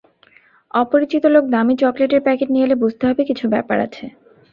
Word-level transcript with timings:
অপরিচিত 0.73 1.23
লোক 1.25 1.43
দামী 1.53 1.75
চকলেটের 1.81 2.21
প্যাকেট 2.25 2.49
নিয়ে 2.51 2.65
এলে 2.67 2.75
বুঝতে 2.83 3.03
হবে 3.09 3.21
কিছু 3.29 3.45
ব্যাপার 3.53 3.77
আছে। 3.79 4.05